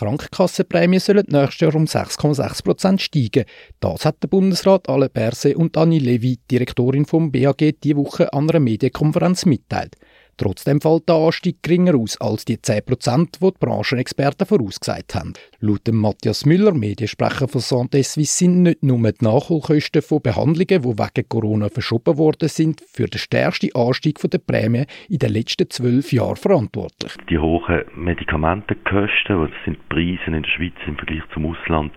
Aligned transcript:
Krankenkassenprämien 0.00 0.98
sollen 0.98 1.26
nächstes 1.28 1.60
Jahr 1.60 1.74
um 1.74 1.84
6,6 1.84 2.64
Prozent 2.64 3.02
steigen. 3.02 3.44
Das 3.80 4.06
hat 4.06 4.22
der 4.22 4.28
Bundesrat 4.28 4.88
Alain 4.88 5.10
Berset 5.12 5.56
und 5.56 5.76
Annie 5.76 5.98
Levy, 5.98 6.38
Direktorin 6.50 7.04
vom 7.04 7.30
BAG, 7.30 7.74
diese 7.84 7.96
Woche 7.96 8.32
an 8.32 8.48
einer 8.48 8.60
Medienkonferenz 8.60 9.44
mitteilt. 9.44 9.96
Trotzdem 10.40 10.80
fällt 10.80 11.06
der 11.06 11.16
Anstieg 11.16 11.62
geringer 11.62 11.94
aus 11.96 12.18
als 12.18 12.46
die 12.46 12.56
10%, 12.56 13.40
die 13.42 13.52
die 13.52 13.58
Branchenexperten 13.60 14.46
vorausgesagt 14.46 15.14
haben. 15.14 15.34
Laut 15.60 15.86
Matthias 15.92 16.46
Müller, 16.46 16.72
Mediensprecher 16.72 17.46
von 17.46 17.60
Santé 17.60 18.02
Suisse, 18.02 18.38
sind 18.38 18.62
nicht 18.62 18.82
nur 18.82 18.96
die 19.12 19.22
Nachholkosten 19.22 20.00
von 20.00 20.22
Behandlungen, 20.22 20.66
die 20.66 20.98
wegen 20.98 21.28
Corona 21.28 21.68
verschoben 21.68 22.16
worden 22.16 22.48
sind, 22.48 22.80
für 22.90 23.04
den 23.04 23.18
stärksten 23.18 23.74
Anstieg 23.74 24.18
der 24.18 24.38
Prämie 24.38 24.86
in 25.10 25.18
den 25.18 25.30
letzten 25.30 25.68
zwölf 25.68 26.10
Jahren 26.10 26.36
verantwortlich. 26.36 27.12
Die 27.28 27.38
hohen 27.38 27.84
Medikamentenkosten, 27.94 29.42
das 29.42 29.50
sind 29.66 29.76
die 29.76 29.94
Preise 29.94 30.24
in 30.24 30.42
der 30.42 30.48
Schweiz 30.48 30.72
im 30.86 30.96
Vergleich 30.96 31.22
zum 31.34 31.44
Ausland, 31.44 31.92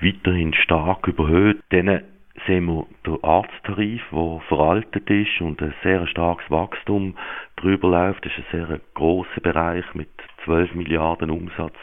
weiterhin 0.00 0.54
stark 0.54 1.06
überhöht. 1.06 1.60
Denen 1.70 2.00
sehen 2.46 2.66
wir 2.66 2.86
den 3.06 3.22
Arzttarif, 3.22 4.02
der 4.10 4.40
veraltet 4.48 5.08
ist 5.08 5.40
und 5.40 5.60
ein 5.62 5.74
sehr 5.82 6.06
starkes 6.06 6.50
Wachstum 6.50 7.16
drüber 7.56 7.88
läuft. 7.88 8.24
Das 8.24 8.32
ist 8.32 8.52
ein 8.52 8.66
sehr 8.66 8.80
grosser 8.94 9.40
Bereich 9.42 9.84
mit 9.94 10.08
12 10.44 10.74
Milliarden 10.74 11.30
Umsatz 11.30 11.76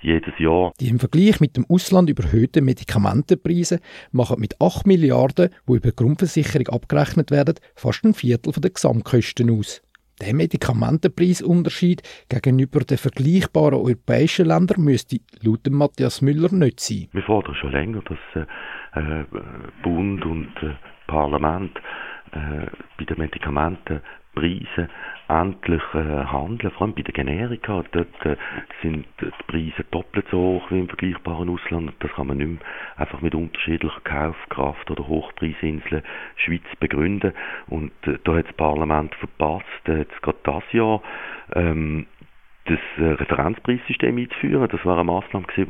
jedes 0.00 0.38
Jahr. 0.38 0.72
Die 0.80 0.88
im 0.88 0.98
Vergleich 0.98 1.40
mit 1.40 1.56
dem 1.56 1.66
Ausland 1.68 2.10
überhöhten 2.10 2.64
Medikamentenpreise 2.64 3.80
machen 4.12 4.40
mit 4.40 4.60
8 4.60 4.86
Milliarden, 4.86 5.50
die 5.68 5.72
über 5.72 5.90
die 5.90 5.96
Grundversicherung 5.96 6.68
abgerechnet 6.68 7.30
werden, 7.30 7.56
fast 7.74 8.04
ein 8.04 8.14
Viertel 8.14 8.52
der 8.52 8.70
Gesamtkosten 8.70 9.50
aus. 9.50 9.82
Der 10.20 10.34
Medikamentenpreisunterschied 10.34 12.02
gegenüber 12.30 12.80
den 12.80 12.96
vergleichbaren 12.96 13.74
europäischen 13.74 14.46
Ländern 14.46 14.82
müsste 14.82 15.18
laut 15.42 15.68
Matthias 15.68 16.22
Müller 16.22 16.52
nicht 16.52 16.80
sein. 16.80 17.08
Wir 17.12 17.22
fordern 17.22 17.54
schon 17.54 17.72
länger, 17.72 18.02
dass 18.02 18.46
äh, 18.94 19.20
äh 19.20 19.24
Bund 19.82 20.24
und 20.24 20.52
äh, 20.62 20.74
Parlament 21.06 21.76
äh, 22.32 22.66
bei 22.98 23.04
den 23.04 23.20
Medikamentenpreisen 24.36 24.88
endlich 25.28 25.82
äh, 25.94 26.24
handeln, 26.26 26.70
vor 26.72 26.82
allem 26.82 26.94
bei 26.94 27.02
den 27.02 27.12
Generika. 27.12 27.82
Dort 27.90 28.26
äh, 28.26 28.36
sind 28.82 29.06
die 29.20 29.30
Preise 29.48 29.84
doppelt 29.90 30.26
so 30.30 30.38
hoch 30.38 30.70
wie 30.70 30.80
im 30.80 30.88
vergleichbaren 30.88 31.48
Ausland. 31.48 31.92
Das 32.00 32.12
kann 32.12 32.28
man 32.28 32.38
nicht 32.38 32.48
mehr 32.48 32.58
einfach 32.96 33.20
mit 33.20 33.34
unterschiedlicher 33.34 34.00
Kaufkraft 34.04 34.90
oder 34.90 35.08
Hochpreisinseln 35.08 36.02
Schweiz 36.36 36.62
begründen. 36.78 37.32
Und 37.66 37.92
äh, 38.06 38.18
da 38.24 38.36
hat 38.36 38.46
das 38.46 38.54
Parlament 38.54 39.14
verpasst, 39.16 39.64
äh, 39.88 39.98
jetzt 39.98 40.22
gerade 40.22 40.38
das 40.44 40.72
Jahr, 40.72 41.02
ähm, 41.54 42.06
das 42.66 42.78
äh, 42.98 43.12
Referenzpreissystem 43.12 44.16
einzuführen. 44.16 44.68
Das 44.70 44.84
war 44.84 44.94
eine 44.94 45.04
Maßnahme, 45.04 45.46
die 45.56 45.62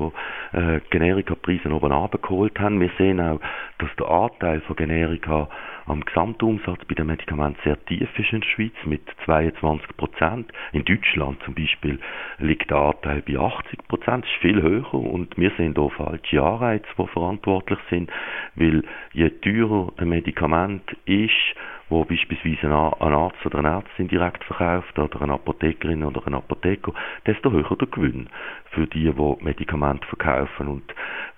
äh, 0.56 0.80
Generika-Preise 0.90 1.70
oben 1.70 1.92
abgeholt 1.92 2.58
haben. 2.58 2.80
Wir 2.80 2.90
sehen 2.98 3.20
auch, 3.20 3.40
dass 3.78 3.90
der 3.98 4.08
Anteil 4.08 4.60
von 4.62 4.76
Generika 4.76 5.48
am 5.86 6.04
Gesamtumsatz 6.04 6.84
bei 6.88 6.94
den 6.94 7.06
Medikamenten 7.06 7.60
sehr 7.64 7.82
tief 7.86 8.08
ist 8.18 8.32
in 8.32 8.40
der 8.40 8.48
Schweiz 8.48 8.72
mit 8.84 9.02
22 9.24 9.96
Prozent. 9.96 10.52
In 10.72 10.84
Deutschland 10.84 11.42
zum 11.44 11.54
Beispiel 11.54 12.00
liegt 12.38 12.70
der 12.70 12.78
Anteil 12.78 13.22
bei 13.22 13.38
80 13.38 13.86
Prozent, 13.88 14.24
ist 14.24 14.40
viel 14.40 14.60
höher 14.62 14.92
und 14.94 15.36
wir 15.36 15.52
sehen 15.56 15.74
hier 15.76 15.90
falsche 15.90 16.42
Anreize, 16.42 16.86
die 16.98 17.06
verantwortlich 17.06 17.78
sind, 17.90 18.10
weil 18.56 18.82
je 19.12 19.30
teurer 19.30 19.92
ein 19.98 20.08
Medikament 20.08 20.96
ist, 21.04 21.54
wo 21.88 22.04
beispielsweise 22.04 22.66
ein 22.66 23.12
Arzt 23.12 23.44
oder 23.46 23.58
eine 23.58 23.68
Ärztin 23.68 24.08
direkt 24.08 24.42
verkauft 24.44 24.98
oder 24.98 25.22
eine 25.22 25.34
Apothekerin 25.34 26.02
oder 26.02 26.26
ein 26.26 26.34
Apotheker, 26.34 26.92
desto 27.26 27.52
höher 27.52 27.76
der 27.76 27.88
Gewinn 27.88 28.28
für 28.70 28.86
die, 28.86 29.10
die 29.10 29.44
Medikamente 29.44 30.06
verkaufen. 30.06 30.68
Und 30.68 30.84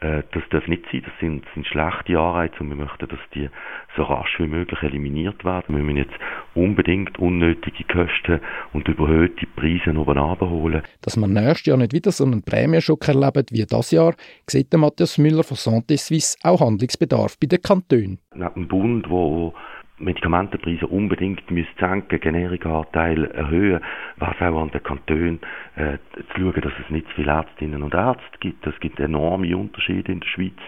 äh, 0.00 0.22
das 0.32 0.42
darf 0.50 0.66
nicht 0.66 0.84
sein, 0.90 1.02
das 1.04 1.12
sind, 1.20 1.44
sind 1.54 1.66
schlechte 1.66 2.18
Anreize 2.18 2.60
und 2.60 2.70
wir 2.70 2.76
möchten, 2.76 3.08
dass 3.08 3.18
die 3.34 3.50
so 3.96 4.04
rasch 4.04 4.38
wie 4.38 4.46
möglich 4.46 4.82
eliminiert 4.82 5.44
werden. 5.44 5.76
Wir 5.76 5.82
müssen 5.82 5.98
jetzt 5.98 6.18
unbedingt 6.54 7.18
unnötige 7.18 7.84
Kosten 7.84 8.40
und 8.72 8.88
überhöhte 8.88 9.46
Preise 9.54 9.96
oben 9.98 10.18
abholen. 10.18 10.82
Dass 11.02 11.16
wir 11.16 11.26
nächstes 11.26 11.66
Jahr 11.66 11.76
nicht 11.76 11.92
wieder 11.92 12.10
so 12.10 12.24
einen 12.24 12.42
Prämienschock 12.42 13.06
erleben 13.08 13.44
wie 13.50 13.66
das 13.66 13.90
Jahr, 13.90 14.14
sieht 14.46 14.72
Matthias 14.72 15.18
Müller 15.18 15.44
von 15.44 15.56
Santé 15.56 15.98
Suisse 15.98 16.36
auch 16.42 16.60
Handlungsbedarf 16.60 17.38
bei 17.38 17.46
den 17.46 17.60
Kantonen. 17.60 18.18
Neben 18.34 18.54
dem 18.54 18.68
Bund, 18.68 19.10
wo 19.10 19.54
Medikamentenpreise 19.98 20.86
unbedingt 20.86 21.50
müssen 21.50 21.68
senken, 21.78 22.20
Generikaanteil 22.20 23.24
erhöhen, 23.26 23.80
was 24.16 24.36
auch 24.40 24.62
an 24.62 24.70
den 24.70 24.82
Kantonen 24.82 25.40
äh, 25.76 25.98
zu 26.34 26.40
schauen, 26.40 26.60
dass 26.60 26.72
es 26.84 26.90
nicht 26.90 27.06
zu 27.08 27.14
viele 27.14 27.32
Ärztinnen 27.32 27.82
und 27.82 27.94
Ärzte 27.94 28.38
gibt. 28.40 28.66
Es 28.66 28.78
gibt 28.80 29.00
enorme 29.00 29.56
Unterschiede 29.56 30.12
in 30.12 30.20
der 30.20 30.26
Schweiz. 30.28 30.58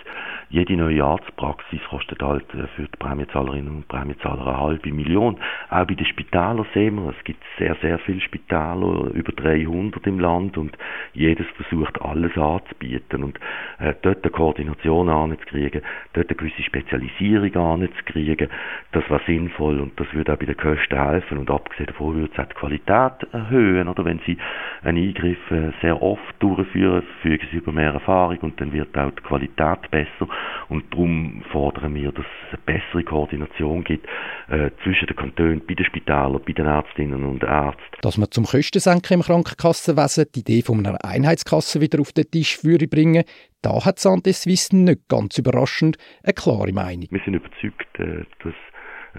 Jede 0.48 0.76
neue 0.76 1.04
Arztpraxis 1.04 1.80
kostet 1.88 2.22
halt 2.22 2.46
äh, 2.54 2.66
für 2.74 2.82
die 2.82 2.96
Prämiezahlerinnen 2.98 3.68
und 3.68 3.88
Prämiezahler 3.88 4.46
eine 4.46 4.60
halbe 4.60 4.92
Million. 4.92 5.36
Auch 5.70 5.84
bei 5.86 5.94
den 5.94 6.06
Spitälern 6.06 6.66
sehen 6.74 6.96
wir, 6.96 7.14
es 7.16 7.24
gibt 7.24 7.42
sehr, 7.58 7.76
sehr 7.82 7.98
viele 8.00 8.20
Spitäler, 8.20 9.10
über 9.14 9.32
300 9.32 10.06
im 10.06 10.18
Land 10.18 10.58
und 10.58 10.76
jedes 11.12 11.46
versucht 11.56 12.00
alles 12.02 12.36
anzubieten 12.36 13.24
und 13.24 13.38
äh, 13.78 13.94
dort 14.02 14.24
eine 14.24 14.30
Koordination 14.32 15.08
anzukriegen, 15.08 15.82
dort 16.12 16.28
eine 16.28 16.36
gewisse 16.36 16.62
Spezialisierung 16.62 17.54
anzukriegen, 17.56 18.48
das 18.92 19.04
sinnvoll 19.26 19.80
und 19.80 19.98
das 19.98 20.06
würde 20.12 20.32
auch 20.32 20.38
bei 20.38 20.46
den 20.46 20.56
Kosten 20.56 20.96
helfen 20.96 21.38
und 21.38 21.50
abgesehen 21.50 21.86
davon 21.86 22.14
würde 22.14 22.30
es 22.32 22.38
auch 22.38 22.48
die 22.48 22.54
Qualität 22.54 23.32
erhöhen 23.32 23.88
oder 23.88 24.04
wenn 24.04 24.20
Sie 24.26 24.36
einen 24.82 24.98
Eingriff 24.98 25.50
äh, 25.50 25.70
sehr 25.80 26.00
oft 26.02 26.34
durchführen, 26.38 27.02
fügen 27.22 27.46
Sie 27.50 27.58
über 27.58 27.72
mehr 27.72 27.92
Erfahrung 27.92 28.38
und 28.38 28.60
dann 28.60 28.72
wird 28.72 28.96
auch 28.96 29.10
die 29.10 29.22
Qualität 29.22 29.90
besser 29.90 30.28
und 30.68 30.84
darum 30.92 31.42
fordern 31.50 31.94
wir, 31.94 32.12
dass 32.12 32.24
es 32.24 32.58
eine 32.58 32.78
bessere 32.78 33.04
Koordination 33.04 33.84
gibt 33.84 34.06
äh, 34.48 34.70
zwischen 34.82 35.06
den 35.06 35.16
Kantonen, 35.16 35.62
bei 35.66 35.74
den 35.74 35.86
Spitälern, 35.86 36.40
bei 36.44 36.52
den 36.52 36.66
Ärztinnen 36.66 37.24
und 37.24 37.42
Ärzten. 37.42 37.80
Dass 38.02 38.18
man 38.18 38.30
zum 38.30 38.44
Kostensenken 38.44 39.14
im 39.14 39.22
Krankenkassenwesen 39.22 40.26
die 40.34 40.40
Idee 40.40 40.62
von 40.62 40.84
einer 40.84 40.98
Einheitskasse 41.04 41.80
wieder 41.80 42.00
auf 42.00 42.12
den 42.12 42.30
Tisch 42.30 42.64
würde 42.64 42.88
bringen, 42.88 43.24
da 43.62 43.84
hat 43.84 43.98
Santé 43.98 44.32
Suisse 44.32 44.74
nicht 44.74 45.08
ganz 45.08 45.36
überraschend 45.36 45.98
eine 46.22 46.32
klare 46.32 46.72
Meinung. 46.72 47.08
Wir 47.10 47.20
sind 47.24 47.34
überzeugt, 47.34 47.98
äh, 47.98 48.24
dass 48.42 48.54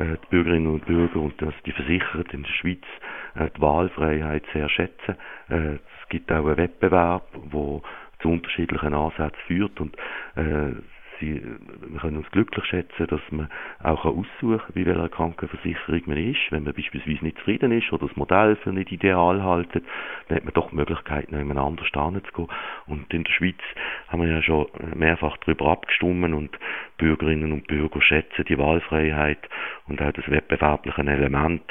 die 0.04 0.28
Bürgerinnen 0.30 0.68
und 0.68 0.86
Bürger 0.86 1.20
und 1.20 1.42
dass 1.42 1.54
die 1.66 1.72
Versicherten 1.72 2.40
in 2.40 2.44
der 2.44 2.52
Schweiz 2.52 2.84
äh, 3.36 3.50
die 3.56 3.62
Wahlfreiheit 3.62 4.44
sehr 4.54 4.70
schätzen. 4.70 5.16
Äh, 5.50 5.76
es 5.76 6.10
gibt 6.10 6.32
auch 6.32 6.46
einen 6.46 6.58
Wettbewerb, 6.58 7.28
der 7.34 7.82
zu 8.22 8.30
unterschiedlichen 8.30 8.94
Ansätzen 8.94 9.40
führt 9.48 9.80
und 9.80 9.96
sie, 11.22 11.42
wir 11.88 12.00
können 12.00 12.18
uns 12.18 12.30
glücklich 12.32 12.66
schätzen, 12.66 13.08
dass 13.08 13.22
man 13.30 13.50
auch 13.82 14.04
aussuchen 14.04 14.58
kann, 14.58 14.74
bei 14.76 14.86
welcher 14.86 15.10
Krankenversicherung 15.10 16.02
man 16.08 16.18
ist. 16.18 16.40
Wenn 16.50 16.64
man 16.64 16.74
beispielsweise 16.74 17.24
nicht 17.24 17.38
zufrieden 17.38 17.72
ist 17.72 17.92
oder 17.94 18.08
das 18.08 18.18
Modell 18.18 18.58
für 18.58 18.74
nicht 18.74 18.92
ideal 18.92 19.42
haltet, 19.42 19.86
dann 20.28 20.38
hat 20.38 20.44
man 20.44 20.54
doch 20.54 20.70
die 20.72 20.76
Möglichkeit, 20.76 21.32
noch 21.32 21.40
jemand 21.40 21.60
anders 21.60 21.88
zu 21.92 22.34
gehen. 22.34 22.48
Und 22.88 23.14
in 23.14 23.24
der 23.24 23.32
Schweiz 23.32 23.62
haben 24.10 24.22
wir 24.22 24.30
ja 24.30 24.42
schon 24.42 24.68
mehrfach 24.96 25.38
darüber 25.38 25.68
abgestimmt 25.68 26.34
und 26.34 26.58
Bürgerinnen 26.98 27.52
und 27.52 27.68
Bürger 27.68 28.02
schätzen 28.02 28.46
die 28.48 28.58
Wahlfreiheit 28.58 29.40
und 29.88 30.02
auch 30.02 30.12
das 30.12 30.30
wettbewerbliche 30.30 31.02
Element, 31.02 31.64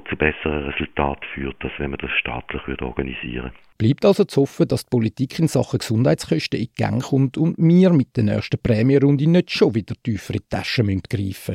das 0.00 0.08
zu 0.10 0.16
besseren 0.16 0.70
Resultaten 0.70 1.26
führt, 1.34 1.56
als 1.62 1.72
wenn 1.78 1.90
man 1.90 1.98
das 2.00 2.10
staatlich 2.18 2.66
würde 2.66 2.86
organisieren 2.86 3.44
würde. 3.44 3.52
Bleibt 3.78 4.04
also 4.04 4.24
zu 4.24 4.42
hoffen, 4.42 4.68
dass 4.68 4.84
die 4.84 4.90
Politik 4.90 5.38
in 5.40 5.48
Sachen 5.48 5.80
Gesundheitskosten 5.80 6.60
in 6.60 6.68
Gang 6.76 7.02
kommt 7.02 7.36
und 7.36 7.56
wir 7.58 7.90
mit 7.90 8.16
der 8.16 8.24
nächsten 8.24 8.60
Prämierunde 8.62 9.28
nicht 9.28 9.50
schon 9.50 9.74
wieder 9.74 9.94
tiefer 10.04 10.34
in 10.34 10.40
die 10.40 10.56
Tasche 10.56 10.84
greifen 10.84 11.00
müssen. 11.18 11.50